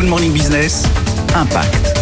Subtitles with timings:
[0.00, 0.86] Good Morning Business,
[1.34, 1.94] Impact.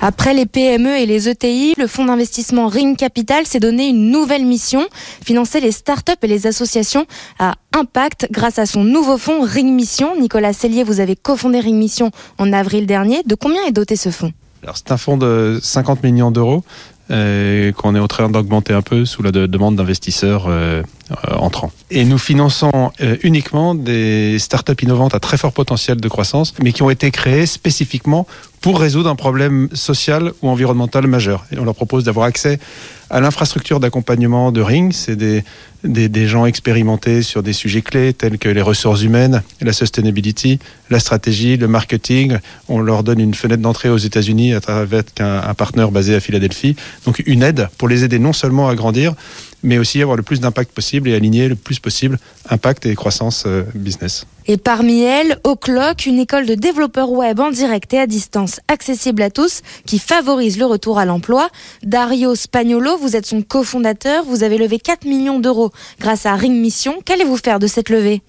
[0.00, 4.44] Après les PME et les ETI, le fonds d'investissement Ring Capital s'est donné une nouvelle
[4.44, 4.84] mission,
[5.24, 7.06] financer les startups et les associations
[7.38, 10.20] à impact grâce à son nouveau fonds Ring Mission.
[10.20, 13.22] Nicolas Cellier, vous avez cofondé Ring Mission en avril dernier.
[13.24, 14.32] De combien est doté ce fonds?
[14.64, 16.64] Alors c'est un fonds de 50 millions d'euros
[17.12, 21.36] euh, qu'on est en train d'augmenter un peu sous la de demande d'investisseurs euh, euh,
[21.36, 21.70] entrants.
[21.92, 26.72] Et nous finançons euh, uniquement des startups innovantes à très fort potentiel de croissance, mais
[26.72, 28.28] qui ont été créées spécifiquement
[28.60, 31.46] pour résoudre un problème social ou environnemental majeur.
[31.50, 32.60] Et on leur propose d'avoir accès
[33.08, 34.92] à l'infrastructure d'accompagnement de Ring.
[34.92, 35.42] C'est des,
[35.82, 40.60] des, des, gens expérimentés sur des sujets clés tels que les ressources humaines, la sustainability,
[40.90, 42.38] la stratégie, le marketing.
[42.68, 46.76] On leur donne une fenêtre d'entrée aux États-Unis travers un, un partenaire basé à Philadelphie.
[47.04, 49.14] Donc une aide pour les aider non seulement à grandir,
[49.62, 53.44] mais aussi avoir le plus d'impact possible et aligner le plus possible impact et croissance
[53.46, 54.26] euh, business.
[54.46, 59.22] Et parmi elles, O'Clock, une école de développeurs web en direct et à distance accessible
[59.22, 61.48] à tous qui favorise le retour à l'emploi.
[61.82, 66.56] Dario Spagnolo, vous êtes son cofondateur, vous avez levé 4 millions d'euros grâce à Ring
[66.56, 67.00] Mission.
[67.04, 68.22] Qu'allez-vous faire de cette levée?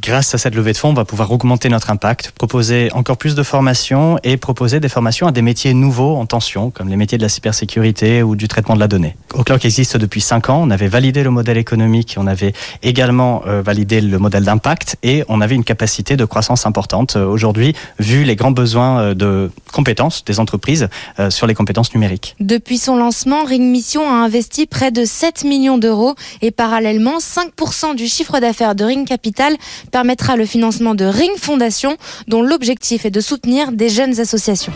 [0.00, 3.34] Grâce à cette levée de fonds, on va pouvoir augmenter notre impact, proposer encore plus
[3.34, 7.18] de formations et proposer des formations à des métiers nouveaux en tension, comme les métiers
[7.18, 9.16] de la cybersécurité ou du traitement de la donnée.
[9.34, 13.60] O'Clock existe depuis 5 ans, on avait validé le modèle économique, on avait également euh,
[13.60, 18.24] validé le modèle d'impact et on avait une capacité de croissance importante euh, aujourd'hui, vu
[18.24, 20.88] les grands besoins euh, de compétences des entreprises
[21.30, 22.36] sur les compétences numériques.
[22.40, 27.94] Depuis son lancement, Ring Mission a investi près de 7 millions d'euros et parallèlement, 5%
[27.94, 29.56] du chiffre d'affaires de Ring Capital
[29.90, 31.96] permettra le financement de Ring Fondation,
[32.28, 34.72] dont l'objectif est de soutenir des jeunes associations.